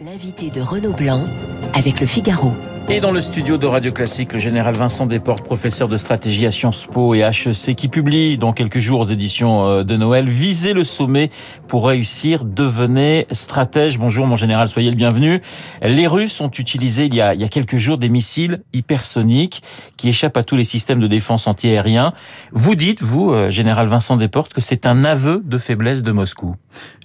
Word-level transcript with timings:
L'invité 0.00 0.48
de 0.50 0.60
Renaud 0.60 0.92
Blanc 0.92 1.26
avec 1.74 2.00
le 2.00 2.06
Figaro. 2.06 2.52
Et 2.90 3.00
dans 3.00 3.10
le 3.10 3.20
studio 3.20 3.58
de 3.58 3.66
Radio 3.66 3.92
Classique, 3.92 4.32
le 4.32 4.38
général 4.38 4.74
Vincent 4.74 5.04
Desportes, 5.04 5.44
professeur 5.44 5.88
de 5.88 5.98
stratégie 5.98 6.46
à 6.46 6.50
Sciences 6.50 6.86
Po 6.86 7.14
et 7.14 7.18
HEC, 7.18 7.76
qui 7.76 7.88
publie 7.88 8.38
dans 8.38 8.54
quelques 8.54 8.78
jours 8.78 9.00
aux 9.00 9.04
éditions 9.04 9.68
euh, 9.68 9.84
de 9.84 9.94
Noël, 9.94 10.26
Visez 10.26 10.72
le 10.72 10.84
sommet 10.84 11.30
pour 11.66 11.86
réussir, 11.86 12.46
devenez 12.46 13.26
stratège. 13.30 13.98
Bonjour 13.98 14.26
mon 14.26 14.36
général, 14.36 14.68
soyez 14.68 14.88
le 14.88 14.96
bienvenu. 14.96 15.42
Les 15.82 16.06
Russes 16.06 16.40
ont 16.40 16.48
utilisé 16.48 17.04
il 17.04 17.14
y 17.14 17.20
a, 17.20 17.34
il 17.34 17.40
y 17.42 17.44
a 17.44 17.48
quelques 17.48 17.76
jours 17.76 17.98
des 17.98 18.08
missiles 18.08 18.62
hypersoniques 18.72 19.62
qui 19.98 20.08
échappent 20.08 20.38
à 20.38 20.42
tous 20.42 20.56
les 20.56 20.64
systèmes 20.64 21.00
de 21.00 21.06
défense 21.06 21.46
antiaérien. 21.46 22.14
Vous 22.52 22.74
dites, 22.74 23.02
vous, 23.02 23.32
euh, 23.32 23.50
général 23.50 23.88
Vincent 23.88 24.16
Desportes, 24.16 24.54
que 24.54 24.62
c'est 24.62 24.86
un 24.86 25.04
aveu 25.04 25.42
de 25.44 25.58
faiblesse 25.58 26.02
de 26.02 26.12
Moscou. 26.12 26.54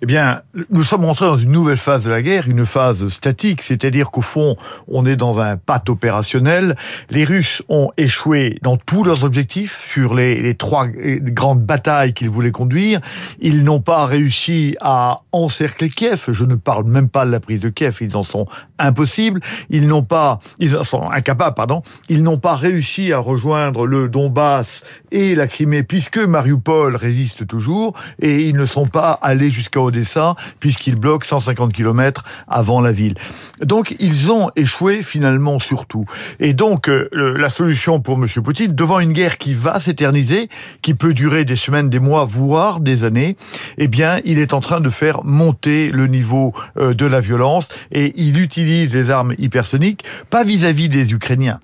Eh 0.02 0.06
bien, 0.06 0.44
nous 0.70 0.84
sommes 0.84 1.04
entrés 1.04 1.26
dans 1.26 1.38
une 1.38 1.52
nouvelle 1.52 1.78
phase 1.78 2.06
de 2.06 2.10
la 2.10 2.22
guerre, 2.22 2.48
une 2.48 2.66
phase 2.66 3.06
statique, 3.10 3.62
c'est-à-dire 3.62 4.12
qu'au 4.12 4.22
fond, 4.22 4.56
on 4.88 5.06
est 5.06 5.18
dans 5.18 5.42
un 5.42 5.58
opérationnel. 5.90 6.76
Les 7.10 7.24
Russes 7.24 7.62
ont 7.70 7.92
échoué 7.98 8.58
dans 8.62 8.78
tous 8.78 9.04
leurs 9.04 9.24
objectifs 9.24 9.86
sur 9.88 10.16
les, 10.16 10.42
les 10.42 10.56
trois 10.56 10.88
grandes 10.88 11.62
batailles 11.62 12.14
qu'ils 12.14 12.30
voulaient 12.30 12.52
conduire. 12.52 13.00
Ils 13.40 13.64
n'ont 13.64 13.82
pas 13.82 14.06
réussi 14.06 14.76
à 14.82 15.20
encercler 15.32 15.90
Kiev. 15.90 16.26
Je 16.30 16.46
ne 16.46 16.56
parle 16.56 16.88
même 16.90 17.10
pas 17.10 17.26
de 17.26 17.32
la 17.32 17.40
prise 17.40 17.60
de 17.60 17.70
Kiev. 17.70 17.98
Ils 18.02 18.16
en 18.16 18.24
sont 18.24 18.46
impossibles. 18.80 19.42
Ils 19.70 19.88
n'ont 19.88 20.04
pas, 20.04 20.40
ils 20.60 20.76
en 20.76 20.84
sont 20.84 21.10
incapables, 21.10 21.56
pardon. 21.56 21.82
Ils 22.10 22.24
n'ont 22.24 22.38
pas 22.38 22.56
réussi 22.56 23.14
à 23.14 23.20
rejoindre 23.20 23.86
le 23.86 24.10
Donbass 24.10 24.84
et 25.12 25.36
la 25.36 25.48
Crimée 25.48 25.84
puisque 25.84 26.18
Mariupol 26.18 26.96
résiste 26.96 27.48
toujours 27.48 27.94
et 28.20 28.48
ils 28.48 28.56
ne 28.56 28.66
sont 28.66 28.86
pas 28.86 29.12
allés 29.22 29.50
jusqu'à 29.50 29.82
Odessa 29.82 30.36
puisqu'ils 30.60 30.96
bloquent 30.96 31.26
150 31.26 31.74
km 31.74 32.24
avant 32.48 32.82
la 32.82 32.92
ville. 32.92 33.16
Donc 33.62 33.96
ils 34.00 34.32
ont 34.32 34.50
échoué 34.56 35.02
finalement 35.04 35.60
surtout. 35.64 36.06
Et 36.40 36.54
donc, 36.54 36.90
euh, 36.90 37.10
la 37.12 37.50
solution 37.50 38.00
pour 38.00 38.16
M. 38.16 38.28
Poutine, 38.44 38.74
devant 38.74 39.00
une 39.00 39.14
guerre 39.14 39.38
qui 39.38 39.54
va 39.54 39.80
s'éterniser, 39.80 40.50
qui 40.82 40.94
peut 40.94 41.14
durer 41.14 41.46
des 41.46 41.56
semaines, 41.56 41.90
des 41.90 42.00
mois, 42.00 42.26
voire 42.26 42.80
des 42.80 43.04
années, 43.04 43.36
eh 43.78 43.88
bien, 43.88 44.18
il 44.26 44.38
est 44.40 44.54
en 44.54 44.60
train 44.60 44.82
de 44.82 44.90
faire 44.90 45.24
monter 45.24 45.92
le 45.92 46.08
niveau 46.08 46.54
euh, 46.78 46.94
de 46.94 47.06
la 47.06 47.22
violence 47.22 47.70
et 47.92 48.14
il 48.16 48.40
utilise 48.40 48.94
les 48.94 49.10
armes 49.10 49.34
hypersoniques, 49.38 50.04
pas 50.30 50.44
vis 50.44 50.66
à 50.66 50.72
-vis 50.72 50.90
des 50.90 51.14
Ukrainiens 51.14 51.60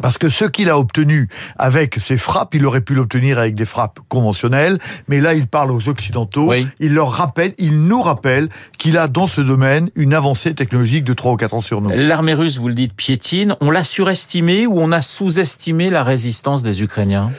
parce 0.00 0.18
que 0.18 0.28
ce 0.28 0.44
qu'il 0.44 0.70
a 0.70 0.78
obtenu 0.78 1.28
avec 1.56 1.96
ses 1.98 2.16
frappes, 2.16 2.54
il 2.54 2.66
aurait 2.66 2.80
pu 2.80 2.94
l'obtenir 2.94 3.38
avec 3.38 3.54
des 3.54 3.64
frappes 3.64 4.00
conventionnelles, 4.08 4.78
mais 5.08 5.20
là 5.20 5.34
il 5.34 5.46
parle 5.46 5.70
aux 5.70 5.88
Occidentaux, 5.88 6.52
il 6.80 6.94
leur 6.94 7.10
rappelle, 7.10 7.54
il 7.58 7.82
nous 7.82 8.02
rappelle 8.02 8.48
qu'il 8.78 8.98
a 8.98 9.08
dans 9.08 9.26
ce 9.26 9.40
domaine 9.40 9.90
une 9.94 10.14
avancée 10.14 10.54
technologique 10.54 11.04
de 11.04 11.12
3 11.12 11.32
ou 11.32 11.36
4 11.36 11.54
ans 11.54 11.60
sur 11.60 11.80
nous. 11.80 11.90
L'armée 11.90 12.34
russe, 12.34 12.58
vous 12.58 12.68
le 12.68 12.74
dites, 12.74 12.94
piétine, 12.94 13.56
on 13.60 13.70
l'a 13.70 13.84
surestimé 13.84 14.66
ou 14.66 14.78
on 14.80 14.92
a 14.92 15.00
sous-estimé 15.00 15.90
la 15.90 16.04
résistance 16.04 16.62
des 16.62 16.82
Ukrainiens? 16.82 17.30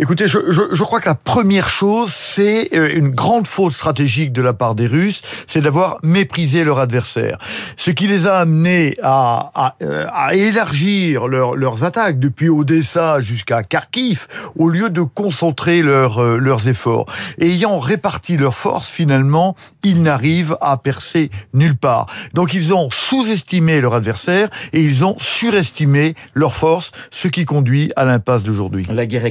Écoutez, 0.00 0.26
je, 0.26 0.50
je, 0.50 0.62
je, 0.72 0.82
crois 0.82 0.98
que 0.98 1.08
la 1.08 1.14
première 1.14 1.68
chose, 1.68 2.12
c'est 2.12 2.74
euh, 2.74 2.90
une 2.96 3.10
grande 3.10 3.46
faute 3.46 3.72
stratégique 3.74 4.32
de 4.32 4.42
la 4.42 4.52
part 4.52 4.74
des 4.74 4.88
Russes, 4.88 5.22
c'est 5.46 5.60
d'avoir 5.60 5.98
méprisé 6.02 6.64
leur 6.64 6.80
adversaire. 6.80 7.38
Ce 7.76 7.92
qui 7.92 8.08
les 8.08 8.26
a 8.26 8.38
amenés 8.38 8.96
à, 9.04 9.52
à, 9.54 9.76
euh, 9.82 10.06
à 10.12 10.34
élargir 10.34 11.28
leur, 11.28 11.54
leurs 11.54 11.84
attaques 11.84 12.18
depuis 12.18 12.48
Odessa 12.48 13.20
jusqu'à 13.20 13.62
Kharkiv, 13.62 14.26
au 14.56 14.68
lieu 14.68 14.90
de 14.90 15.02
concentrer 15.02 15.80
leur, 15.80 16.20
euh, 16.20 16.38
leurs 16.38 16.66
efforts. 16.66 17.06
Ayant 17.40 17.78
réparti 17.78 18.36
leurs 18.36 18.56
forces, 18.56 18.90
finalement, 18.90 19.54
ils 19.84 20.02
n'arrivent 20.02 20.56
à 20.60 20.76
percer 20.76 21.30
nulle 21.52 21.76
part. 21.76 22.06
Donc 22.32 22.52
ils 22.52 22.74
ont 22.74 22.90
sous-estimé 22.90 23.80
leur 23.80 23.94
adversaire 23.94 24.48
et 24.72 24.82
ils 24.82 25.04
ont 25.04 25.16
surestimé 25.20 26.14
leurs 26.34 26.54
forces, 26.54 26.90
ce 27.12 27.28
qui 27.28 27.44
conduit 27.44 27.92
à 27.94 28.04
l'impasse 28.04 28.42
d'aujourd'hui. 28.42 28.86
La 28.90 29.06
guerre 29.06 29.24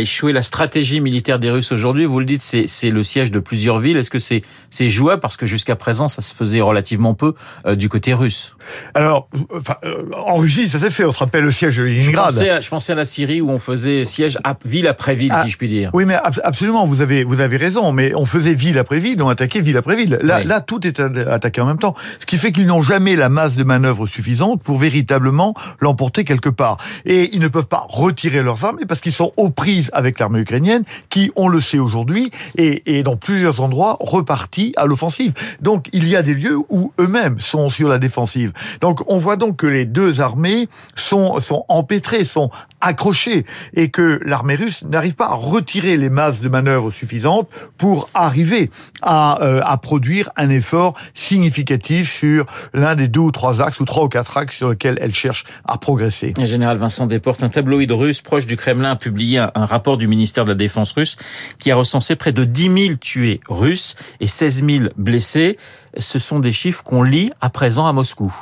échoué. 0.00 0.32
La 0.32 0.42
stratégie 0.42 1.00
militaire 1.00 1.38
des 1.38 1.50
Russes 1.50 1.72
aujourd'hui, 1.72 2.04
vous 2.04 2.18
le 2.18 2.24
dites, 2.24 2.42
c'est 2.42 2.90
le 2.90 3.02
siège 3.02 3.30
de 3.30 3.38
plusieurs 3.38 3.78
villes. 3.78 3.96
Est-ce 3.96 4.10
que 4.10 4.18
c'est 4.18 4.88
jouable? 4.88 5.20
Parce 5.20 5.36
que 5.36 5.46
jusqu'à 5.46 5.76
présent, 5.76 6.08
ça 6.08 6.22
se 6.22 6.34
faisait 6.34 6.60
relativement 6.60 7.14
peu 7.14 7.34
euh, 7.66 7.74
du 7.74 7.88
côté 7.88 8.14
russe 8.14 8.56
Alors, 8.94 9.28
enfin, 9.54 9.76
euh, 9.84 10.04
en 10.16 10.36
Russie, 10.36 10.68
ça 10.68 10.78
s'est 10.78 10.90
fait. 10.90 11.04
On 11.04 11.12
se 11.12 11.18
rappelle 11.18 11.44
le 11.44 11.52
siège 11.52 11.76
de 11.76 11.84
Leningrad. 11.84 12.30
Je 12.30 12.36
pensais, 12.36 12.50
à, 12.50 12.60
je 12.60 12.68
pensais 12.68 12.92
à 12.92 12.96
la 12.96 13.04
Syrie 13.04 13.40
où 13.40 13.50
on 13.50 13.58
faisait 13.58 14.04
siège 14.04 14.38
à, 14.44 14.56
ville 14.64 14.88
après 14.88 15.14
ville, 15.14 15.32
ah, 15.34 15.42
si 15.44 15.50
je 15.50 15.56
puis 15.56 15.68
dire. 15.68 15.90
Oui, 15.92 16.04
mais 16.04 16.16
absolument, 16.42 16.86
vous 16.86 17.00
avez 17.00 17.24
vous 17.24 17.40
avez 17.40 17.56
raison. 17.56 17.92
Mais 17.92 18.14
on 18.14 18.26
faisait 18.26 18.54
ville 18.54 18.78
après 18.78 18.98
ville, 18.98 19.22
on 19.22 19.28
attaquait 19.28 19.60
ville 19.60 19.76
après 19.76 19.96
ville. 19.96 20.18
Là, 20.22 20.44
là, 20.44 20.60
tout 20.60 20.86
est 20.86 21.00
attaqué 21.00 21.60
en 21.60 21.66
même 21.66 21.78
temps. 21.78 21.94
Ce 22.20 22.26
qui 22.26 22.38
fait 22.38 22.52
qu'ils 22.52 22.66
n'ont 22.66 22.82
jamais 22.82 23.16
la 23.16 23.28
masse 23.28 23.56
de 23.56 23.64
manœuvre 23.64 24.06
suffisante 24.06 24.62
pour 24.62 24.78
véritablement 24.78 25.54
l'emporter 25.80 26.24
quelque 26.24 26.48
part. 26.48 26.78
Et 27.04 27.30
ils 27.32 27.40
ne 27.40 27.48
peuvent 27.48 27.68
pas 27.68 27.84
retirer 27.88 28.42
leurs 28.42 28.64
armes 28.64 28.78
parce 28.88 29.00
qu'ils 29.00 29.12
sont 29.12 29.32
aux 29.36 29.50
prises 29.50 29.89
avec 29.92 30.18
l'armée 30.18 30.40
ukrainienne, 30.40 30.84
qui, 31.08 31.30
on 31.36 31.48
le 31.48 31.60
sait 31.60 31.78
aujourd'hui, 31.78 32.30
est, 32.56 33.02
dans 33.02 33.16
plusieurs 33.16 33.60
endroits 33.60 33.96
reparti 34.00 34.72
à 34.76 34.86
l'offensive. 34.86 35.32
Donc 35.60 35.88
il 35.92 36.08
y 36.08 36.16
a 36.16 36.22
des 36.22 36.34
lieux 36.34 36.58
où 36.68 36.92
eux-mêmes 36.98 37.38
sont 37.40 37.70
sur 37.70 37.88
la 37.88 37.98
défensive. 37.98 38.52
Donc 38.80 39.00
on 39.06 39.16
voit 39.16 39.36
donc 39.36 39.56
que 39.56 39.66
les 39.66 39.84
deux 39.84 40.20
armées 40.20 40.68
sont, 40.94 41.40
sont 41.40 41.64
empêtrées, 41.68 42.24
sont 42.24 42.50
accrochées, 42.80 43.44
et 43.74 43.90
que 43.90 44.20
l'armée 44.24 44.54
russe 44.54 44.84
n'arrive 44.84 45.14
pas 45.14 45.26
à 45.26 45.34
retirer 45.34 45.96
les 45.96 46.10
masses 46.10 46.40
de 46.40 46.48
manœuvres 46.48 46.90
suffisantes 46.90 47.48
pour 47.78 48.08
arriver 48.14 48.70
à, 49.02 49.42
euh, 49.42 49.60
à 49.64 49.76
produire 49.76 50.30
un 50.36 50.50
effort 50.50 50.94
significatif 51.14 52.10
sur 52.10 52.46
l'un 52.74 52.94
des 52.94 53.08
deux 53.08 53.20
ou 53.20 53.30
trois 53.30 53.62
axes, 53.62 53.80
ou 53.80 53.84
trois 53.84 54.04
ou 54.04 54.08
quatre 54.08 54.36
axes 54.36 54.56
sur 54.56 54.70
lesquels 54.70 54.98
elle 55.00 55.14
cherche 55.14 55.44
à 55.64 55.78
progresser. 55.78 56.34
Le 56.36 56.46
général 56.46 56.78
Vincent 56.78 57.06
Desportes, 57.06 57.42
un 57.42 57.48
tabloïd 57.48 57.90
russe 57.92 58.20
proche 58.20 58.46
du 58.46 58.56
Kremlin, 58.56 58.92
a 58.92 58.96
publié 58.96 59.38
un, 59.38 59.50
un 59.54 59.66
rapport 59.66 59.96
du 59.96 60.08
ministère 60.08 60.44
de 60.44 60.50
la 60.50 60.56
Défense 60.56 60.92
russe 60.92 61.16
qui 61.58 61.70
a 61.70 61.76
recensé 61.76 62.16
près 62.16 62.32
de 62.32 62.44
10 62.44 62.62
000 62.86 62.94
tués 62.96 63.40
russes 63.48 63.96
et 64.20 64.26
16 64.26 64.64
000 64.64 64.84
blessés. 64.96 65.58
Ce 65.98 66.18
sont 66.18 66.38
des 66.38 66.52
chiffres 66.52 66.82
qu'on 66.82 67.02
lit 67.02 67.32
à 67.40 67.50
présent 67.50 67.86
à 67.86 67.92
Moscou. 67.92 68.32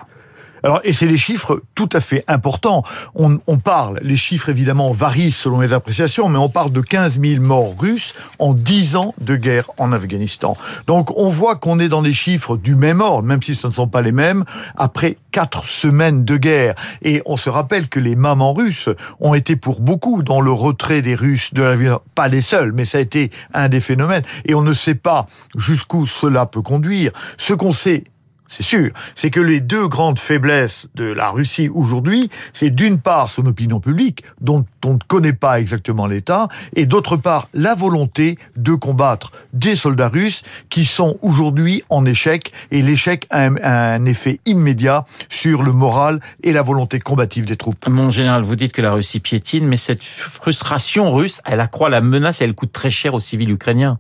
Alors, 0.63 0.81
et 0.85 0.93
c'est 0.93 1.07
des 1.07 1.17
chiffres 1.17 1.63
tout 1.75 1.89
à 1.93 2.01
fait 2.01 2.25
importants. 2.29 2.83
On, 3.15 3.59
parle, 3.59 3.99
les 4.03 4.17
chiffres 4.17 4.49
évidemment 4.49 4.91
varient 4.91 5.33
selon 5.33 5.61
les 5.61 5.73
appréciations, 5.73 6.29
mais 6.29 6.39
on 6.39 6.49
parle 6.49 6.73
de 6.73 6.81
15 6.81 7.21
000 7.21 7.43
morts 7.43 7.75
russes 7.79 8.15
en 8.39 8.55
10 8.55 8.97
ans 8.97 9.15
de 9.21 9.37
guerre 9.37 9.71
en 9.79 9.93
Afghanistan. 9.93 10.57
Donc 10.87 11.17
on 11.19 11.29
voit 11.29 11.57
qu'on 11.57 11.79
est 11.79 11.89
dans 11.89 12.03
des 12.03 12.13
chiffres 12.13 12.57
du 12.57 12.75
même 12.75 13.01
ordre, 13.01 13.27
même 13.27 13.43
si 13.43 13.55
ce 13.55 13.67
ne 13.67 13.73
sont 13.73 13.89
pas 13.89 14.03
les 14.03 14.13
mêmes, 14.13 14.45
après 14.77 15.17
quatre 15.31 15.65
semaines 15.65 16.25
de 16.25 16.37
guerre. 16.37 16.75
Et 17.03 17.23
on 17.27 17.37
se 17.37 17.51
rappelle 17.51 17.89
que 17.89 18.01
les 18.01 18.17
mamans 18.17 18.53
russes 18.53 18.89
ont 19.21 19.35
été 19.35 19.57
pour 19.57 19.81
beaucoup 19.81 20.23
dans 20.23 20.41
le 20.41 20.51
retrait 20.51 21.03
des 21.03 21.15
Russes 21.15 21.53
de 21.55 21.63
la 21.63 22.01
pas 22.15 22.29
les 22.29 22.41
seuls, 22.41 22.73
mais 22.73 22.85
ça 22.85 22.99
a 22.99 23.01
été 23.01 23.31
un 23.55 23.69
des 23.69 23.81
phénomènes. 23.81 24.23
Et 24.45 24.55
on 24.55 24.63
ne 24.63 24.73
sait 24.73 24.95
pas 24.95 25.27
jusqu'où 25.57 26.07
cela 26.07 26.47
peut 26.47 26.63
conduire. 26.63 27.13
Ce 27.37 27.53
qu'on 27.53 27.73
sait 27.73 28.05
c'est 28.49 28.63
sûr, 28.63 28.91
c'est 29.15 29.31
que 29.31 29.41
les 29.41 29.61
deux 29.61 29.89
grandes 29.89 30.19
faiblesses 30.19 30.89
de 30.95 31.05
la 31.05 31.31
Russie 31.31 31.69
aujourd'hui, 31.69 32.31
c'est 32.53 32.71
d'une 32.71 32.99
part 32.99 33.31
son 33.31 33.47
opinion 33.47 33.79
publique, 33.79 34.25
dont 34.41 34.65
on 34.85 34.95
ne 34.95 34.99
connaît 35.07 35.33
pas 35.35 35.61
exactement 35.61 36.07
l'état, 36.07 36.49
et 36.75 36.87
d'autre 36.87 37.17
part 37.17 37.49
la 37.53 37.75
volonté 37.75 38.39
de 38.57 38.75
combattre 38.75 39.33
des 39.53 39.75
soldats 39.75 40.09
russes 40.09 40.43
qui 40.71 40.87
sont 40.87 41.19
aujourd'hui 41.23 41.83
en 41.91 42.05
échec, 42.07 42.53
et 42.71 42.83
l'échec 42.83 43.27
a 43.31 43.45
un, 43.45 44.05
effet 44.07 44.41
immédiat 44.47 45.05
sur 45.29 45.63
le 45.63 45.73
moral 45.73 46.21
et 46.43 46.53
la 46.53 46.63
volonté 46.63 46.99
combative 46.99 47.45
des 47.45 47.57
troupes. 47.57 47.87
Mon 47.89 48.11
général, 48.11 48.43
vous 48.43 48.57
dites 48.57 48.73
que 48.73 48.81
la 48.81 48.93
Russie 48.93 49.21
piétine, 49.21 49.67
mais 49.67 49.77
cette 49.77 50.03
frustration 50.03 51.13
russe, 51.13 51.41
elle 51.45 51.61
accroît 51.61 51.91
la 51.91 52.01
menace 52.01 52.41
et 52.41 52.45
elle 52.45 52.55
coûte 52.55 52.73
très 52.73 52.91
cher 52.91 53.13
aux 53.13 53.21
civils 53.21 53.51
ukrainiens. 53.51 53.99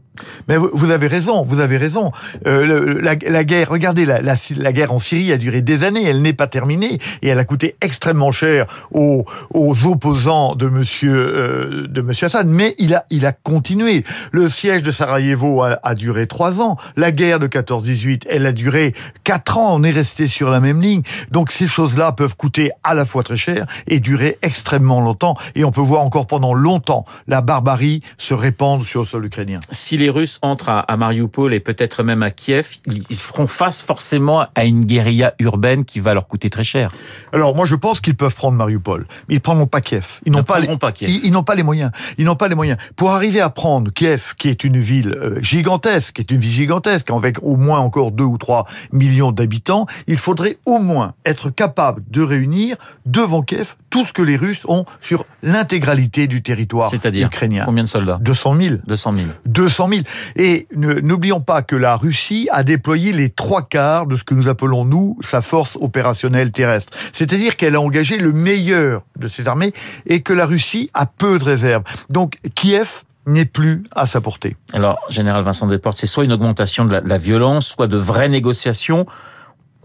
Mais 0.48 0.56
vous 0.56 0.90
avez 0.90 1.06
raison, 1.06 1.42
vous 1.42 1.60
avez 1.60 1.76
raison. 1.76 2.10
Euh, 2.46 3.00
la, 3.00 3.14
la, 3.26 3.44
guerre, 3.44 3.70
regardez, 3.70 4.04
la, 4.04 4.20
la, 4.20 4.34
la, 4.56 4.72
guerre 4.72 4.92
en 4.92 4.98
Syrie 4.98 5.32
a 5.32 5.36
duré 5.36 5.60
des 5.60 5.84
années, 5.84 6.04
elle 6.04 6.22
n'est 6.22 6.32
pas 6.32 6.46
terminée 6.46 6.98
et 7.22 7.28
elle 7.28 7.38
a 7.38 7.44
coûté 7.44 7.76
extrêmement 7.80 8.32
cher 8.32 8.66
aux, 8.92 9.24
aux 9.52 9.86
opposants 9.86 10.54
de 10.54 10.68
Monsieur 10.68 11.14
euh, 11.14 11.86
de 11.88 12.00
Monsieur 12.00 12.26
Assad. 12.26 12.46
Mais 12.46 12.74
il 12.78 12.94
a 12.94 13.04
il 13.10 13.26
a 13.26 13.32
continué. 13.32 14.04
Le 14.32 14.48
siège 14.48 14.82
de 14.82 14.90
Sarajevo 14.90 15.62
a, 15.62 15.78
a 15.82 15.94
duré 15.94 16.26
trois 16.26 16.60
ans. 16.60 16.76
La 16.96 17.12
guerre 17.12 17.38
de 17.38 17.46
14-18, 17.46 18.24
elle 18.28 18.46
a 18.46 18.52
duré 18.52 18.94
quatre 19.24 19.58
ans. 19.58 19.74
On 19.74 19.82
est 19.82 19.90
resté 19.90 20.26
sur 20.26 20.50
la 20.50 20.60
même 20.60 20.80
ligne. 20.80 21.02
Donc 21.30 21.52
ces 21.52 21.66
choses-là 21.66 22.12
peuvent 22.12 22.36
coûter 22.36 22.70
à 22.84 22.94
la 22.94 23.04
fois 23.04 23.22
très 23.22 23.36
cher 23.36 23.66
et 23.86 24.00
durer 24.00 24.38
extrêmement 24.42 25.00
longtemps. 25.00 25.36
Et 25.54 25.64
on 25.64 25.70
peut 25.70 25.80
voir 25.80 26.02
encore 26.02 26.26
pendant 26.26 26.54
longtemps 26.54 27.04
la 27.26 27.40
barbarie 27.40 28.02
se 28.16 28.34
répandre 28.34 28.84
sur 28.84 29.00
le 29.00 29.06
sol 29.06 29.24
ukrainien. 29.26 29.60
Les 30.08 30.12
Russes 30.12 30.38
entrent 30.40 30.70
à, 30.70 30.96
Mariupol 30.96 31.52
et 31.52 31.60
peut-être 31.60 32.02
même 32.02 32.22
à 32.22 32.30
Kiev, 32.30 32.78
ils 32.86 33.16
feront 33.16 33.46
face 33.46 33.82
forcément 33.82 34.46
à 34.54 34.64
une 34.64 34.86
guérilla 34.86 35.34
urbaine 35.38 35.84
qui 35.84 36.00
va 36.00 36.14
leur 36.14 36.26
coûter 36.26 36.48
très 36.48 36.64
cher. 36.64 36.88
Alors 37.34 37.54
moi 37.54 37.66
je 37.66 37.74
pense 37.74 38.00
qu'ils 38.00 38.16
peuvent 38.16 38.34
prendre 38.34 38.56
Mariupol, 38.56 39.06
mais 39.28 39.34
ils 39.34 39.40
prendront 39.42 39.66
pas 39.66 39.82
Kiev. 39.82 40.20
Ils 40.24 40.32
n'ont 40.32 40.42
pas, 40.42 40.60
les, 40.60 40.78
pas 40.78 40.92
Kiev. 40.92 41.10
Ils, 41.10 41.30
n'ont 41.30 41.42
pas 41.42 41.54
les 41.54 41.62
moyens. 41.62 41.90
Ils 42.16 42.24
n'ont 42.24 42.36
pas 42.36 42.48
les 42.48 42.54
moyens 42.54 42.78
pour 42.96 43.10
arriver 43.10 43.40
à 43.40 43.50
prendre 43.50 43.92
Kiev, 43.92 44.32
qui 44.38 44.48
est 44.48 44.64
une 44.64 44.78
ville 44.78 45.14
euh, 45.14 45.42
gigantesque, 45.42 46.14
qui 46.14 46.22
est 46.22 46.30
une 46.30 46.40
ville 46.40 46.52
gigantesque 46.52 47.10
avec 47.10 47.42
au 47.42 47.56
moins 47.56 47.80
encore 47.80 48.10
2 48.10 48.24
ou 48.24 48.38
3 48.38 48.64
millions 48.92 49.30
d'habitants. 49.30 49.84
Il 50.06 50.16
faudrait 50.16 50.56
au 50.64 50.78
moins 50.78 51.12
être 51.26 51.50
capable 51.50 52.02
de 52.10 52.22
réunir 52.22 52.76
devant 53.04 53.42
Kiev 53.42 53.76
tout 53.90 54.06
ce 54.06 54.14
que 54.14 54.22
les 54.22 54.36
Russes 54.36 54.62
ont 54.68 54.86
sur 55.02 55.26
l'intégralité 55.42 56.26
du 56.26 56.42
territoire 56.42 56.90
ukrainien. 56.94 57.64
Combien 57.66 57.84
de 57.84 57.88
soldats? 57.88 58.18
200 58.22 58.54
000. 58.54 58.76
200 58.86 59.12
000. 59.12 59.26
200 59.46 59.88
000. 59.88 59.97
Et 60.36 60.66
n'oublions 60.74 61.40
pas 61.40 61.62
que 61.62 61.76
la 61.76 61.96
Russie 61.96 62.48
a 62.50 62.62
déployé 62.62 63.12
les 63.12 63.30
trois 63.30 63.62
quarts 63.62 64.06
de 64.06 64.16
ce 64.16 64.24
que 64.24 64.34
nous 64.34 64.48
appelons, 64.48 64.84
nous, 64.84 65.16
sa 65.20 65.42
force 65.42 65.76
opérationnelle 65.76 66.50
terrestre. 66.50 66.92
C'est-à-dire 67.12 67.56
qu'elle 67.56 67.74
a 67.74 67.80
engagé 67.80 68.18
le 68.18 68.32
meilleur 68.32 69.02
de 69.18 69.28
ses 69.28 69.48
armées 69.48 69.72
et 70.06 70.22
que 70.22 70.32
la 70.32 70.46
Russie 70.46 70.90
a 70.94 71.06
peu 71.06 71.38
de 71.38 71.44
réserves. 71.44 71.84
Donc 72.10 72.38
Kiev 72.54 73.02
n'est 73.26 73.44
plus 73.44 73.84
à 73.94 74.06
sa 74.06 74.20
portée. 74.20 74.56
Alors, 74.72 74.98
Général 75.10 75.44
Vincent 75.44 75.66
Desportes, 75.66 75.98
c'est 75.98 76.06
soit 76.06 76.24
une 76.24 76.32
augmentation 76.32 76.86
de 76.86 77.00
la 77.04 77.18
violence, 77.18 77.68
soit 77.68 77.86
de 77.86 77.98
vraies 77.98 78.28
négociations 78.28 79.06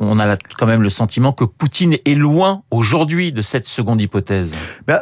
on 0.10 0.20
a 0.20 0.36
quand 0.58 0.66
même 0.66 0.82
le 0.82 0.90
sentiment 0.90 1.32
que 1.32 1.44
Poutine 1.44 1.98
est 2.06 2.16
loin 2.16 2.62
aujourd'hui 2.72 3.32
de 3.32 3.42
cette 3.42 3.66
seconde 3.66 4.02
hypothèse. 4.02 4.54
Ben, 4.88 5.00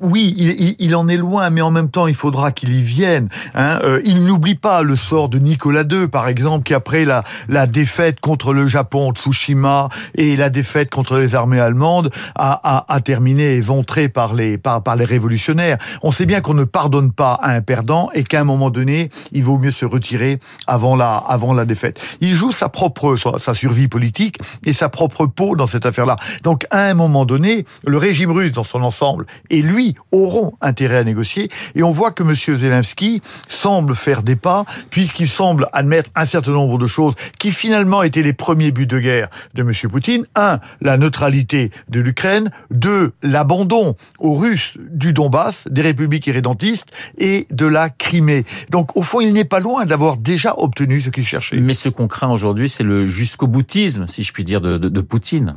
oui, 0.00 0.76
il, 0.78 0.96
en 0.96 1.08
est 1.08 1.16
loin, 1.16 1.50
mais 1.50 1.60
en 1.60 1.70
même 1.70 1.90
temps, 1.90 2.06
il 2.06 2.14
faudra 2.14 2.52
qu'il 2.52 2.74
y 2.74 2.82
vienne. 2.82 3.28
Hein. 3.54 3.78
Euh, 3.84 4.00
il 4.04 4.24
n'oublie 4.24 4.54
pas 4.54 4.82
le 4.82 4.96
sort 4.96 5.28
de 5.28 5.38
Nicolas 5.38 5.84
II, 5.90 6.08
par 6.08 6.28
exemple, 6.28 6.64
qui 6.64 6.74
après 6.74 7.04
la, 7.04 7.24
la 7.48 7.66
défaite 7.66 8.20
contre 8.20 8.52
le 8.52 8.66
Japon, 8.66 9.12
Tsushima, 9.12 9.88
et 10.14 10.36
la 10.36 10.50
défaite 10.50 10.90
contre 10.90 11.18
les 11.18 11.34
armées 11.34 11.60
allemandes, 11.60 12.10
a, 12.34 12.60
a, 12.62 12.92
a 12.92 13.00
terminé 13.00 13.54
éventré 13.54 14.08
par 14.08 14.34
les, 14.34 14.58
par, 14.58 14.82
par 14.82 14.96
les 14.96 15.04
révolutionnaires. 15.04 15.78
On 16.02 16.10
sait 16.10 16.26
bien 16.26 16.40
qu'on 16.40 16.54
ne 16.54 16.64
pardonne 16.64 17.12
pas 17.12 17.34
à 17.34 17.52
un 17.52 17.60
perdant 17.60 18.10
et 18.14 18.24
qu'à 18.24 18.40
un 18.40 18.44
moment 18.44 18.70
donné, 18.70 19.10
il 19.32 19.44
vaut 19.44 19.58
mieux 19.58 19.70
se 19.70 19.84
retirer 19.84 20.40
avant 20.66 20.96
la, 20.96 21.16
avant 21.16 21.54
la 21.54 21.64
défaite. 21.64 22.00
Il 22.20 22.34
joue 22.34 22.52
sa 22.52 22.68
propre, 22.68 23.16
sa 23.38 23.54
survie 23.54 23.88
politique 23.88 24.37
et 24.64 24.72
sa 24.72 24.88
propre 24.88 25.26
peau 25.26 25.56
dans 25.56 25.66
cette 25.66 25.86
affaire-là. 25.86 26.16
Donc, 26.42 26.66
à 26.70 26.86
un 26.88 26.94
moment 26.94 27.24
donné, 27.24 27.64
le 27.84 27.98
régime 27.98 28.30
russe 28.30 28.52
dans 28.52 28.64
son 28.64 28.82
ensemble 28.82 29.26
et 29.50 29.62
lui 29.62 29.94
auront 30.12 30.52
intérêt 30.60 30.98
à 30.98 31.04
négocier. 31.04 31.50
Et 31.74 31.82
on 31.82 31.90
voit 31.90 32.10
que 32.10 32.22
M. 32.22 32.34
Zelensky 32.34 33.22
semble 33.48 33.94
faire 33.94 34.22
des 34.22 34.36
pas, 34.36 34.64
puisqu'il 34.90 35.28
semble 35.28 35.68
admettre 35.72 36.10
un 36.14 36.24
certain 36.24 36.52
nombre 36.52 36.78
de 36.78 36.86
choses 36.86 37.14
qui 37.38 37.50
finalement 37.50 38.02
étaient 38.02 38.22
les 38.22 38.32
premiers 38.32 38.70
buts 38.70 38.86
de 38.86 38.98
guerre 38.98 39.28
de 39.54 39.62
M. 39.62 39.72
Poutine. 39.90 40.24
Un, 40.34 40.60
la 40.80 40.96
neutralité 40.96 41.70
de 41.88 42.00
l'Ukraine. 42.00 42.50
Deux, 42.70 43.12
l'abandon 43.22 43.96
aux 44.18 44.34
Russes 44.34 44.76
du 44.90 45.12
Donbass, 45.12 45.68
des 45.70 45.82
républiques 45.82 46.26
irrédentistes 46.26 46.86
et 47.18 47.46
de 47.50 47.66
la 47.66 47.90
Crimée. 47.90 48.44
Donc, 48.70 48.96
au 48.96 49.02
fond, 49.02 49.20
il 49.20 49.32
n'est 49.32 49.44
pas 49.44 49.60
loin 49.60 49.84
d'avoir 49.84 50.16
déjà 50.16 50.54
obtenu 50.58 51.00
ce 51.00 51.10
qu'il 51.10 51.26
cherchait. 51.26 51.56
Mais 51.56 51.74
ce 51.74 51.88
qu'on 51.88 52.08
craint 52.08 52.30
aujourd'hui, 52.30 52.68
c'est 52.68 52.84
le 52.84 53.06
jusqu'au 53.06 53.46
boutisme, 53.46 54.06
si 54.18 54.24
je 54.24 54.32
puis 54.32 54.42
dire, 54.42 54.60
de, 54.60 55.00
Poutine. 55.00 55.54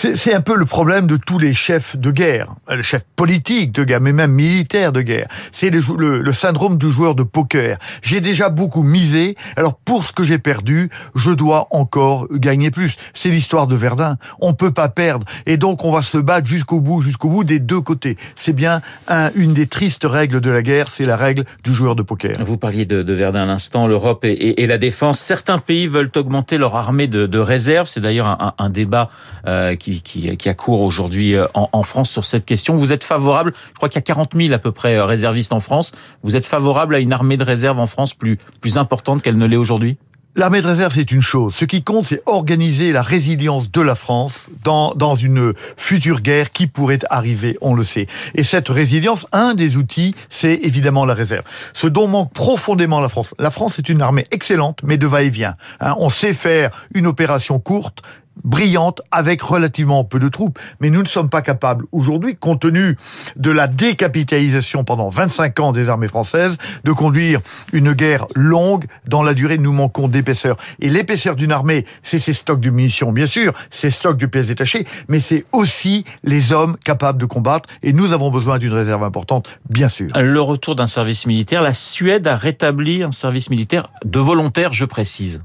C'est 0.00 0.32
un 0.32 0.40
peu 0.40 0.56
le 0.56 0.64
problème 0.64 1.06
de 1.06 1.16
tous 1.16 1.38
les 1.38 1.52
chefs 1.52 1.94
de 1.94 2.10
guerre, 2.10 2.54
euh, 2.70 2.76
le 2.76 2.80
chef 2.82 3.04
politique 3.16 3.72
de 3.72 3.84
guerre, 3.84 4.00
mais 4.00 4.14
même 4.14 4.32
militaire 4.32 4.92
de 4.92 5.02
guerre. 5.02 5.26
C'est 5.52 5.68
le, 5.68 5.82
le, 5.98 6.22
le, 6.22 6.32
syndrome 6.32 6.78
du 6.78 6.90
joueur 6.90 7.14
de 7.14 7.22
poker. 7.22 7.76
J'ai 8.00 8.22
déjà 8.22 8.48
beaucoup 8.48 8.82
misé, 8.82 9.36
alors 9.56 9.74
pour 9.74 10.06
ce 10.06 10.12
que 10.12 10.24
j'ai 10.24 10.38
perdu, 10.38 10.88
je 11.16 11.30
dois 11.30 11.68
encore 11.70 12.28
gagner 12.32 12.70
plus. 12.70 12.96
C'est 13.12 13.28
l'histoire 13.28 13.66
de 13.66 13.74
Verdun. 13.74 14.16
On 14.40 14.54
peut 14.54 14.70
pas 14.70 14.88
perdre, 14.88 15.26
et 15.44 15.58
donc 15.58 15.84
on 15.84 15.92
va 15.92 16.00
se 16.00 16.16
battre 16.16 16.46
jusqu'au 16.46 16.80
bout, 16.80 17.02
jusqu'au 17.02 17.28
bout 17.28 17.44
des 17.44 17.58
deux 17.58 17.82
côtés. 17.82 18.16
C'est 18.36 18.54
bien 18.54 18.80
un, 19.06 19.30
une 19.34 19.52
des 19.52 19.66
tristes 19.66 20.06
règles 20.08 20.40
de 20.40 20.50
la 20.50 20.62
guerre, 20.62 20.88
c'est 20.88 21.04
la 21.04 21.16
règle 21.16 21.44
du 21.62 21.74
joueur 21.74 21.94
de 21.94 22.02
poker. 22.02 22.36
Vous 22.42 22.56
parliez 22.56 22.86
de, 22.86 23.02
de 23.02 23.12
Verdun 23.12 23.42
à 23.42 23.46
l'instant, 23.46 23.86
l'Europe 23.86 24.24
et, 24.24 24.62
et, 24.62 24.66
la 24.66 24.78
défense. 24.78 25.20
Certains 25.20 25.58
pays 25.58 25.88
veulent 25.88 26.10
augmenter 26.16 26.56
leur 26.56 26.74
armée 26.74 27.06
de, 27.06 27.26
de 27.26 27.38
réserve. 27.38 27.86
C'est 27.86 28.00
d'ailleurs 28.00 28.28
un, 28.28 28.54
un, 28.56 28.70
débat 28.70 29.10
euh, 29.46 29.76
qui 29.76 29.89
qui, 29.98 30.36
qui, 30.36 30.48
a 30.48 30.54
cours 30.54 30.80
aujourd'hui 30.80 31.34
euh, 31.34 31.46
en, 31.54 31.82
France 31.82 32.10
sur 32.10 32.24
cette 32.24 32.44
question. 32.44 32.76
Vous 32.76 32.92
êtes 32.92 33.04
favorable, 33.04 33.52
je 33.70 33.74
crois 33.74 33.88
qu'il 33.88 33.96
y 33.96 33.98
a 33.98 34.02
40 34.02 34.34
000 34.34 34.52
à 34.52 34.58
peu 34.58 34.72
près 34.72 34.96
euh, 34.96 35.04
réservistes 35.04 35.52
en 35.52 35.60
France, 35.60 35.92
vous 36.22 36.36
êtes 36.36 36.46
favorable 36.46 36.94
à 36.94 37.00
une 37.00 37.12
armée 37.12 37.36
de 37.36 37.44
réserve 37.44 37.78
en 37.78 37.86
France 37.86 38.14
plus, 38.14 38.38
plus 38.60 38.78
importante 38.78 39.22
qu'elle 39.22 39.38
ne 39.38 39.46
l'est 39.46 39.56
aujourd'hui? 39.56 39.98
L'armée 40.36 40.62
de 40.62 40.66
réserve, 40.68 40.94
c'est 40.94 41.10
une 41.10 41.22
chose. 41.22 41.56
Ce 41.56 41.64
qui 41.64 41.82
compte, 41.82 42.04
c'est 42.04 42.22
organiser 42.24 42.92
la 42.92 43.02
résilience 43.02 43.68
de 43.72 43.80
la 43.80 43.96
France 43.96 44.46
dans, 44.62 44.94
dans 44.94 45.16
une 45.16 45.54
future 45.76 46.20
guerre 46.20 46.52
qui 46.52 46.68
pourrait 46.68 47.00
arriver, 47.10 47.58
on 47.60 47.74
le 47.74 47.82
sait. 47.82 48.06
Et 48.36 48.44
cette 48.44 48.68
résilience, 48.68 49.26
un 49.32 49.54
des 49.54 49.76
outils, 49.76 50.14
c'est 50.28 50.54
évidemment 50.54 51.04
la 51.04 51.14
réserve. 51.14 51.42
Ce 51.74 51.88
dont 51.88 52.06
manque 52.06 52.32
profondément 52.32 53.00
la 53.00 53.08
France. 53.08 53.34
La 53.40 53.50
France 53.50 53.80
est 53.80 53.88
une 53.88 54.02
armée 54.02 54.24
excellente, 54.30 54.78
mais 54.84 54.98
de 54.98 55.06
va-et-vient. 55.08 55.54
Hein, 55.80 55.96
on 55.98 56.10
sait 56.10 56.32
faire 56.32 56.70
une 56.94 57.08
opération 57.08 57.58
courte, 57.58 58.02
brillante 58.44 59.02
avec 59.10 59.42
relativement 59.42 60.04
peu 60.04 60.18
de 60.18 60.28
troupes. 60.28 60.58
Mais 60.80 60.90
nous 60.90 61.02
ne 61.02 61.08
sommes 61.08 61.30
pas 61.30 61.42
capables 61.42 61.84
aujourd'hui, 61.92 62.36
compte 62.36 62.60
tenu 62.60 62.96
de 63.36 63.50
la 63.50 63.66
décapitalisation 63.66 64.84
pendant 64.84 65.08
25 65.08 65.60
ans 65.60 65.72
des 65.72 65.88
armées 65.88 66.08
françaises, 66.08 66.56
de 66.84 66.92
conduire 66.92 67.40
une 67.72 67.92
guerre 67.92 68.26
longue 68.34 68.84
dans 69.06 69.22
la 69.22 69.34
durée. 69.34 69.58
Nous 69.58 69.72
manquons 69.72 70.08
d'épaisseur. 70.08 70.56
Et 70.80 70.88
l'épaisseur 70.88 71.36
d'une 71.36 71.52
armée, 71.52 71.86
c'est 72.02 72.18
ses 72.18 72.32
stocks 72.32 72.60
de 72.60 72.70
munitions, 72.70 73.12
bien 73.12 73.26
sûr, 73.26 73.52
ses 73.70 73.90
stocks 73.90 74.18
de 74.18 74.26
pièces 74.26 74.48
détachées, 74.48 74.86
mais 75.08 75.20
c'est 75.20 75.44
aussi 75.52 76.04
les 76.24 76.52
hommes 76.52 76.76
capables 76.84 77.20
de 77.20 77.26
combattre. 77.26 77.68
Et 77.82 77.92
nous 77.92 78.12
avons 78.12 78.30
besoin 78.30 78.58
d'une 78.58 78.72
réserve 78.72 79.02
importante, 79.02 79.48
bien 79.68 79.88
sûr. 79.88 80.08
Le 80.16 80.40
retour 80.40 80.76
d'un 80.76 80.86
service 80.86 81.26
militaire, 81.26 81.62
la 81.62 81.72
Suède 81.72 82.26
a 82.26 82.36
rétabli 82.36 83.02
un 83.02 83.12
service 83.12 83.50
militaire 83.50 83.90
de 84.04 84.18
volontaires, 84.18 84.72
je 84.72 84.84
précise. 84.84 85.40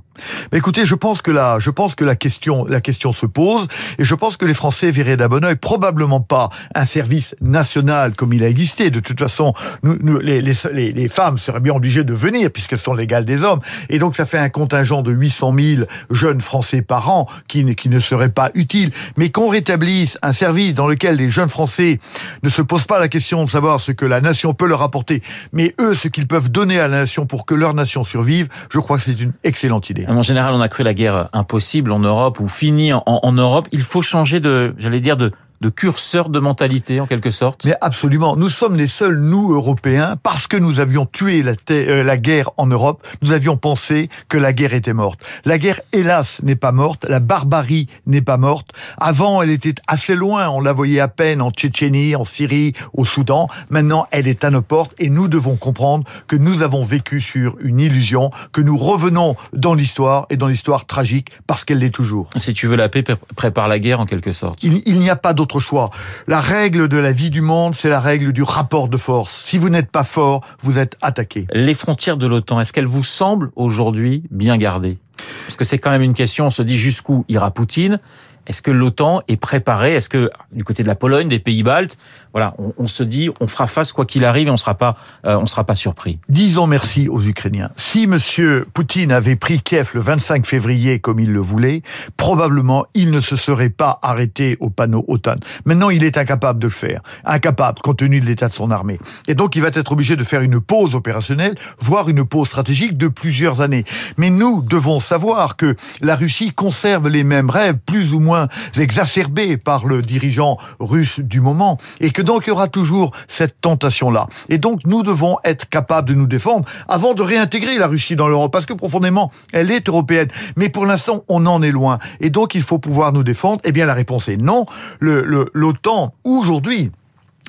Mais 0.51 0.59
écoutez, 0.59 0.85
je 0.85 0.95
pense 0.95 1.21
que 1.21 1.31
la, 1.31 1.59
je 1.59 1.69
pense 1.69 1.95
que 1.95 2.05
la 2.05 2.15
question, 2.15 2.65
la 2.65 2.81
question 2.85 3.13
se 3.13 3.25
pose, 3.25 3.67
et 3.97 4.03
je 4.03 4.15
pense 4.15 4.37
que 4.37 4.45
les 4.45 4.53
Français 4.53 4.91
verraient 4.91 5.17
d'un 5.17 5.27
bon 5.27 5.43
oeil 5.43 5.55
probablement 5.55 6.21
pas 6.21 6.49
un 6.75 6.85
service 6.85 7.35
national 7.41 8.13
comme 8.13 8.31
il 8.31 8.43
a 8.43 8.47
existé. 8.47 8.91
De 8.91 8.99
toute 8.99 9.19
façon, 9.19 9.53
nous, 9.83 10.19
les, 10.19 11.07
femmes 11.09 11.37
seraient 11.37 11.59
bien 11.59 11.73
obligées 11.73 12.03
de 12.03 12.13
venir 12.13 12.51
puisqu'elles 12.51 12.79
sont 12.79 12.93
légales 12.93 13.25
des 13.25 13.41
hommes, 13.41 13.59
et 13.89 13.97
donc 13.97 14.15
ça 14.15 14.25
fait 14.25 14.37
un 14.37 14.49
contingent 14.49 15.01
de 15.01 15.11
800 15.11 15.53
000 15.57 15.83
jeunes 16.11 16.41
Français 16.41 16.81
par 16.81 17.09
an 17.09 17.25
qui, 17.47 17.75
qui 17.75 17.89
ne 17.89 17.99
serait 17.99 18.29
pas 18.29 18.51
utile. 18.53 18.91
Mais 19.17 19.29
qu'on 19.29 19.49
rétablisse 19.49 20.17
un 20.21 20.33
service 20.33 20.75
dans 20.75 20.87
lequel 20.87 21.15
les 21.15 21.29
jeunes 21.29 21.49
Français 21.49 21.99
ne 22.43 22.49
se 22.49 22.61
posent 22.61 22.85
pas 22.85 22.99
la 22.99 23.07
question 23.07 23.43
de 23.43 23.49
savoir 23.49 23.79
ce 23.79 23.91
que 23.91 24.05
la 24.05 24.21
nation 24.21 24.53
peut 24.53 24.67
leur 24.67 24.83
apporter, 24.83 25.23
mais 25.53 25.73
eux 25.79 25.95
ce 25.95 26.07
qu'ils 26.07 26.27
peuvent 26.27 26.51
donner 26.51 26.79
à 26.79 26.87
la 26.87 26.99
nation 26.99 27.25
pour 27.25 27.45
que 27.45 27.55
leur 27.55 27.73
nation 27.73 28.03
survive, 28.03 28.47
je 28.69 28.79
crois 28.79 28.97
que 28.97 29.03
c'est 29.03 29.19
une 29.19 29.33
excellente 29.43 29.89
idée. 29.89 30.05
En 30.07 30.21
général, 30.21 30.53
on 30.53 30.61
a 30.61 30.69
cru 30.69 30.83
la 30.83 30.93
guerre 30.93 31.29
impossible 31.33 31.91
en 31.91 31.99
Europe 31.99 32.39
ou 32.39 32.47
en 32.93 33.31
Europe. 33.31 33.67
Il 33.71 33.83
faut 33.83 34.01
changer 34.01 34.39
de, 34.39 34.73
j'allais 34.77 34.99
dire, 34.99 35.17
de, 35.17 35.31
de 35.61 35.69
curseur 35.69 36.29
de 36.29 36.39
mentalité 36.39 36.99
en 36.99 37.07
quelque 37.07 37.31
sorte? 37.31 37.65
Mais 37.65 37.75
absolument. 37.81 38.35
Nous 38.35 38.49
sommes 38.49 38.75
les 38.75 38.87
seuls, 38.87 39.19
nous, 39.19 39.53
Européens, 39.53 40.17
parce 40.21 40.47
que 40.47 40.57
nous 40.57 40.79
avions 40.79 41.05
tué 41.05 41.41
la, 41.41 41.53
euh, 41.71 42.03
la, 42.03 42.17
guerre 42.17 42.49
en 42.57 42.67
Europe, 42.67 43.05
nous 43.21 43.31
avions 43.31 43.57
pensé 43.57 44.09
que 44.29 44.37
la 44.37 44.53
guerre 44.53 44.73
était 44.73 44.93
morte. 44.93 45.19
La 45.45 45.57
guerre, 45.57 45.81
hélas, 45.91 46.41
n'est 46.43 46.55
pas 46.55 46.71
morte. 46.71 47.05
La 47.07 47.19
barbarie 47.19 47.87
n'est 48.05 48.21
pas 48.21 48.37
morte. 48.37 48.71
Avant, 48.97 49.41
elle 49.41 49.49
était 49.49 49.75
assez 49.87 50.15
loin. 50.15 50.49
On 50.49 50.61
la 50.61 50.73
voyait 50.73 50.99
à 50.99 51.07
peine 51.07 51.41
en 51.41 51.51
Tchétchénie, 51.51 52.15
en 52.15 52.25
Syrie, 52.25 52.73
au 52.93 53.05
Soudan. 53.05 53.47
Maintenant, 53.69 54.07
elle 54.11 54.27
est 54.27 54.43
à 54.43 54.49
nos 54.49 54.61
portes 54.61 54.93
et 54.97 55.09
nous 55.09 55.27
devons 55.27 55.55
comprendre 55.55 56.03
que 56.27 56.35
nous 56.35 56.61
avons 56.61 56.83
vécu 56.83 57.21
sur 57.21 57.55
une 57.61 57.79
illusion, 57.79 58.31
que 58.51 58.61
nous 58.61 58.77
revenons 58.77 59.35
dans 59.53 59.73
l'histoire 59.73 60.25
et 60.29 60.37
dans 60.37 60.47
l'histoire 60.47 60.85
tragique 60.85 61.29
parce 61.47 61.63
qu'elle 61.63 61.79
l'est 61.79 61.89
toujours. 61.89 62.29
Si 62.35 62.53
tu 62.53 62.67
veux 62.67 62.75
la 62.75 62.89
paix, 62.89 63.03
prépare 63.35 63.67
la 63.67 63.79
guerre 63.79 63.99
en 63.99 64.05
quelque 64.05 64.31
sorte. 64.31 64.61
Il, 64.63 64.81
il 64.85 64.99
n'y 64.99 65.09
a 65.09 65.15
pas 65.15 65.33
d'autre 65.33 65.44
choix. 65.59 65.89
La 66.27 66.39
règle 66.39 66.87
de 66.87 66.97
la 66.97 67.11
vie 67.11 67.29
du 67.29 67.41
monde, 67.41 67.75
c'est 67.75 67.89
la 67.89 67.99
règle 67.99 68.33
du 68.33 68.43
rapport 68.43 68.87
de 68.87 68.97
force. 68.97 69.43
Si 69.45 69.57
vous 69.57 69.69
n'êtes 69.69 69.91
pas 69.91 70.03
fort, 70.03 70.41
vous 70.61 70.79
êtes 70.79 70.97
attaqué. 71.01 71.47
Les 71.53 71.73
frontières 71.73 72.17
de 72.17 72.27
l'OTAN, 72.27 72.59
est-ce 72.59 72.73
qu'elles 72.73 72.85
vous 72.85 73.03
semblent 73.03 73.51
aujourd'hui 73.55 74.23
bien 74.31 74.57
gardées? 74.57 74.97
Parce 75.45 75.55
que 75.55 75.63
c'est 75.63 75.77
quand 75.77 75.91
même 75.91 76.01
une 76.01 76.13
question, 76.13 76.47
on 76.47 76.51
se 76.51 76.61
dit 76.61 76.77
jusqu'où 76.77 77.25
ira 77.29 77.51
Poutine 77.51 77.99
Est-ce 78.47 78.61
que 78.61 78.71
l'OTAN 78.71 79.21
est 79.27 79.37
préparée 79.37 79.95
Est-ce 79.95 80.09
que 80.09 80.29
du 80.51 80.63
côté 80.63 80.83
de 80.83 80.87
la 80.87 80.95
Pologne, 80.95 81.27
des 81.29 81.39
pays 81.39 81.63
baltes, 81.63 81.97
voilà, 82.33 82.53
on, 82.77 82.87
se 82.87 83.01
dit, 83.01 83.29
on 83.39 83.47
fera 83.47 83.65
face 83.65 83.93
quoi 83.93 84.05
qu'il 84.05 84.25
arrive 84.25 84.49
et 84.49 84.51
on 84.51 84.57
sera 84.57 84.75
pas, 84.75 84.97
euh, 85.25 85.37
on 85.37 85.45
sera 85.45 85.63
pas 85.63 85.75
surpris. 85.75 86.19
Disons 86.27 86.67
merci 86.67 87.07
aux 87.07 87.21
Ukrainiens. 87.21 87.69
Si 87.77 88.07
Monsieur 88.07 88.67
Poutine 88.73 89.11
avait 89.11 89.37
pris 89.37 89.61
Kiev 89.61 89.91
le 89.93 90.01
25 90.01 90.45
février 90.45 90.99
comme 90.99 91.19
il 91.19 91.31
le 91.31 91.39
voulait, 91.39 91.81
probablement 92.17 92.85
il 92.93 93.11
ne 93.11 93.21
se 93.21 93.37
serait 93.37 93.69
pas 93.69 93.99
arrêté 94.01 94.57
au 94.59 94.69
panneau 94.69 95.05
OTAN. 95.07 95.35
Maintenant, 95.63 95.89
il 95.89 96.03
est 96.03 96.17
incapable 96.17 96.59
de 96.59 96.67
le 96.67 96.71
faire, 96.71 97.01
incapable 97.23 97.79
compte 97.81 97.99
tenu 97.99 98.19
de 98.19 98.25
l'état 98.25 98.49
de 98.49 98.53
son 98.53 98.69
armée. 98.69 98.99
Et 99.27 99.35
donc, 99.35 99.55
il 99.55 99.61
va 99.61 99.69
être 99.69 99.93
obligé 99.93 100.17
de 100.17 100.23
faire 100.23 100.41
une 100.41 100.59
pause 100.59 100.93
opérationnelle, 100.93 101.55
voire 101.79 102.09
une 102.09 102.25
pause 102.25 102.47
stratégique 102.47 102.97
de 102.97 103.07
plusieurs 103.07 103.61
années. 103.61 103.85
Mais 104.17 104.29
nous 104.29 104.61
devons 104.61 104.99
savoir 104.99 105.55
que 105.55 105.75
la 106.01 106.15
Russie 106.15 106.51
conserve 106.51 107.07
les 107.07 107.23
mêmes 107.23 107.49
rêves, 107.49 107.77
plus 107.85 108.13
ou 108.13 108.19
moins 108.19 108.34
exacerbés 108.77 109.57
par 109.57 109.85
le 109.85 110.01
dirigeant 110.01 110.57
russe 110.79 111.19
du 111.19 111.41
moment, 111.41 111.77
et 111.99 112.11
que 112.11 112.21
donc 112.21 112.43
il 112.45 112.49
y 112.49 112.51
aura 112.51 112.67
toujours 112.67 113.11
cette 113.27 113.61
tentation-là. 113.61 114.27
Et 114.49 114.57
donc 114.57 114.81
nous 114.85 115.03
devons 115.03 115.37
être 115.43 115.67
capables 115.69 116.07
de 116.07 116.13
nous 116.13 116.27
défendre 116.27 116.67
avant 116.87 117.13
de 117.13 117.21
réintégrer 117.21 117.77
la 117.77 117.87
Russie 117.87 118.15
dans 118.15 118.27
l'Europe, 118.27 118.51
parce 118.51 118.65
que 118.65 118.73
profondément, 118.73 119.31
elle 119.53 119.71
est 119.71 119.87
européenne. 119.87 120.27
Mais 120.55 120.69
pour 120.69 120.85
l'instant, 120.85 121.23
on 121.27 121.45
en 121.45 121.61
est 121.61 121.71
loin. 121.71 121.99
Et 122.19 122.29
donc 122.29 122.55
il 122.55 122.61
faut 122.61 122.79
pouvoir 122.79 123.11
nous 123.11 123.23
défendre. 123.23 123.61
Eh 123.63 123.71
bien 123.71 123.85
la 123.85 123.93
réponse 123.93 124.27
est 124.29 124.37
non. 124.37 124.65
L'OTAN, 124.99 126.13
aujourd'hui, 126.23 126.91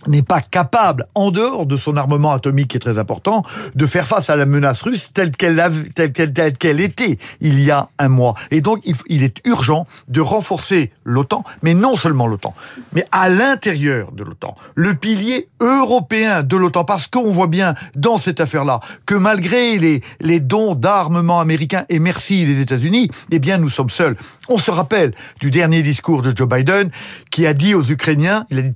n'est 0.06 0.22
pas 0.22 0.40
capable, 0.40 1.06
en 1.14 1.30
dehors 1.30 1.66
de 1.66 1.76
son 1.76 1.96
armement 1.96 2.32
atomique 2.32 2.68
qui 2.68 2.76
est 2.76 2.80
très 2.80 2.98
important, 2.98 3.42
de 3.74 3.86
faire 3.86 4.06
face 4.06 4.30
à 4.30 4.36
la 4.36 4.46
menace 4.46 4.82
russe 4.82 5.10
telle 5.12 5.30
qu'elle 5.30 5.62
telle 5.94 6.12
qu'elle 6.12 6.52
qu'elle 6.52 6.80
était 6.80 7.18
il 7.40 7.60
y 7.60 7.70
a 7.70 7.88
un 7.98 8.08
mois. 8.08 8.34
Et 8.50 8.60
donc, 8.60 8.80
il, 9.06 9.22
est 9.22 9.40
urgent 9.46 9.86
de 10.08 10.20
renforcer 10.20 10.92
l'OTAN, 11.04 11.44
mais 11.62 11.74
non 11.74 11.96
seulement 11.96 12.26
l'OTAN, 12.26 12.54
mais 12.92 13.06
à 13.10 13.28
l'intérieur 13.28 14.12
de 14.12 14.22
l'OTAN, 14.22 14.54
le 14.74 14.94
pilier 14.94 15.48
européen 15.60 16.42
de 16.42 16.56
l'OTAN, 16.56 16.84
parce 16.84 17.06
qu'on 17.06 17.30
voit 17.30 17.46
bien 17.46 17.74
dans 17.94 18.18
cette 18.18 18.40
affaire-là 18.40 18.80
que 19.06 19.14
malgré 19.14 19.78
les, 19.78 20.02
les 20.20 20.40
dons 20.40 20.74
d'armement 20.74 21.40
américains, 21.40 21.84
et 21.88 21.98
merci 21.98 22.44
les 22.46 22.60
États-Unis, 22.60 23.10
eh 23.30 23.38
bien, 23.38 23.58
nous 23.58 23.70
sommes 23.70 23.90
seuls. 23.90 24.16
On 24.48 24.58
se 24.58 24.70
rappelle 24.70 25.14
du 25.40 25.50
dernier 25.50 25.82
discours 25.82 26.22
de 26.22 26.36
Joe 26.36 26.48
Biden 26.48 26.90
qui 27.30 27.46
a 27.46 27.54
dit 27.54 27.74
aux 27.74 27.84
Ukrainiens, 27.84 28.44
il 28.50 28.58
a 28.58 28.62
dit 28.62 28.74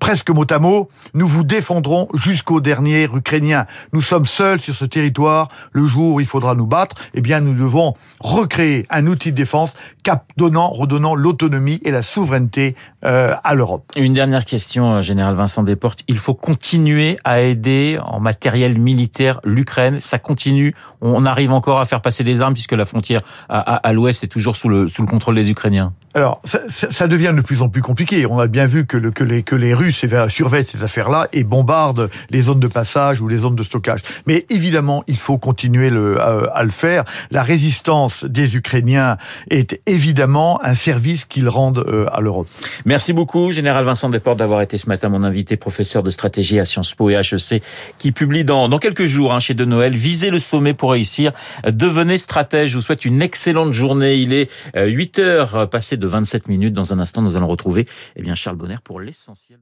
presque 0.00 0.30
mot 0.30 0.46
à 0.50 0.58
mot, 0.58 0.88
nous 1.14 1.28
vous 1.28 1.44
défendrons 1.44 2.08
jusqu'au 2.14 2.60
dernier 2.60 3.04
Ukrainien. 3.04 3.66
Nous 3.92 4.02
sommes 4.02 4.26
seuls 4.26 4.60
sur 4.60 4.74
ce 4.74 4.84
territoire. 4.84 5.48
Le 5.72 5.84
jour 5.84 6.14
où 6.14 6.20
il 6.20 6.26
faudra 6.26 6.56
nous 6.56 6.66
battre, 6.66 6.96
eh 7.14 7.20
bien, 7.20 7.40
nous 7.40 7.54
devons 7.54 7.94
recréer 8.18 8.86
un 8.90 9.06
outil 9.06 9.30
de 9.30 9.36
défense 9.36 9.74
cap 10.02 10.24
donnant, 10.36 10.70
redonnant 10.70 11.14
l'autonomie 11.14 11.80
et 11.84 11.90
la 11.90 12.02
souveraineté 12.02 12.74
euh, 13.04 13.34
à 13.44 13.54
l'Europe. 13.54 13.84
Une 13.94 14.14
dernière 14.14 14.44
question, 14.44 14.94
euh, 14.94 15.02
Général 15.02 15.34
Vincent 15.34 15.62
Desportes. 15.62 16.02
Il 16.08 16.18
faut 16.18 16.34
continuer 16.34 17.18
à 17.24 17.42
aider 17.42 17.98
en 18.02 18.18
matériel 18.18 18.78
militaire 18.78 19.40
l'Ukraine. 19.44 20.00
Ça 20.00 20.18
continue. 20.18 20.74
On 21.02 21.26
arrive 21.26 21.52
encore 21.52 21.78
à 21.78 21.84
faire 21.84 22.00
passer 22.00 22.24
des 22.24 22.40
armes 22.40 22.54
puisque 22.54 22.72
la 22.72 22.86
frontière 22.86 23.20
à, 23.48 23.58
à, 23.76 23.92
l'ouest 23.92 24.24
est 24.24 24.28
toujours 24.28 24.56
sous 24.56 24.68
le, 24.68 24.88
sous 24.88 25.02
le 25.02 25.08
contrôle 25.08 25.34
des 25.34 25.50
Ukrainiens. 25.50 25.92
Alors, 26.12 26.40
ça, 26.42 26.58
ça, 26.66 27.06
devient 27.06 27.32
de 27.36 27.40
plus 27.40 27.62
en 27.62 27.68
plus 27.68 27.82
compliqué. 27.82 28.26
On 28.26 28.40
a 28.40 28.48
bien 28.48 28.66
vu 28.66 28.84
que, 28.84 28.96
le, 28.96 29.12
que, 29.12 29.22
les, 29.22 29.44
que 29.44 29.54
les 29.54 29.74
Russes 29.74 30.04
surveille 30.26 30.64
ces 30.64 30.82
affaires-là 30.82 31.28
et 31.32 31.44
bombarde 31.44 32.10
les 32.30 32.42
zones 32.42 32.58
de 32.58 32.66
passage 32.66 33.20
ou 33.20 33.28
les 33.28 33.36
zones 33.38 33.54
de 33.54 33.62
stockage. 33.62 34.00
Mais 34.26 34.44
évidemment, 34.50 35.04
il 35.06 35.16
faut 35.16 35.38
continuer 35.38 35.88
le, 35.88 36.20
euh, 36.20 36.48
à 36.52 36.64
le 36.64 36.70
faire. 36.70 37.04
La 37.30 37.44
résistance 37.44 38.24
des 38.24 38.56
Ukrainiens 38.56 39.18
est 39.50 39.80
évidemment 39.86 40.58
un 40.64 40.74
service 40.74 41.24
qu'ils 41.24 41.48
rendent 41.48 41.84
euh, 41.86 42.06
à 42.10 42.20
l'Europe. 42.20 42.48
Merci 42.84 43.12
beaucoup, 43.12 43.52
Général 43.52 43.84
Vincent 43.84 44.08
Desportes, 44.08 44.38
d'avoir 44.38 44.62
été 44.62 44.78
ce 44.78 44.88
matin 44.88 45.10
mon 45.10 45.22
invité, 45.22 45.56
professeur 45.56 46.02
de 46.02 46.10
stratégie 46.10 46.58
à 46.58 46.64
Sciences 46.64 46.92
Po 46.92 47.10
et 47.10 47.14
HEC, 47.14 47.62
qui 47.98 48.10
publie 48.10 48.44
dans, 48.44 48.68
dans 48.68 48.78
quelques 48.78 49.04
jours 49.04 49.32
hein, 49.32 49.38
chez 49.38 49.54
De 49.54 49.64
Noël, 49.64 49.94
Visez 49.94 50.30
le 50.30 50.40
sommet 50.40 50.74
pour 50.74 50.90
réussir, 50.90 51.30
devenez 51.64 52.18
stratège. 52.18 52.70
Je 52.70 52.76
vous 52.76 52.82
souhaite 52.82 53.04
une 53.04 53.22
excellente 53.22 53.74
journée. 53.74 54.16
Il 54.16 54.32
est 54.32 54.50
8 54.74 55.18
euh, 55.20 55.22
heures 55.22 55.70
passées 55.70 55.99
de 56.00 56.06
27 56.08 56.48
minutes. 56.48 56.74
Dans 56.74 56.92
un 56.92 56.98
instant, 56.98 57.22
nous 57.22 57.36
allons 57.36 57.48
retrouver 57.48 57.84
eh 58.16 58.22
bien, 58.22 58.34
Charles 58.34 58.56
Bonner 58.56 58.78
pour 58.82 59.00
l'essentiel. 59.00 59.60